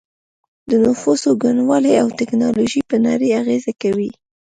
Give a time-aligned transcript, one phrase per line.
[0.69, 4.09] د نفوسو ګڼوالی او ټیکنالوژي په نړۍ اغیزه کوي